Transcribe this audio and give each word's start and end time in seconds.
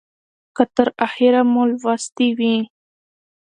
که 0.55 0.63
تر 0.75 0.87
اخیره 1.07 1.41
مو 1.51 1.61
لوستې 1.69 2.27
وي 2.37 2.55